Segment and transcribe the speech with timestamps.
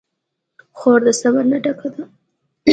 [0.77, 2.03] خور د صبر نه ډکه ده.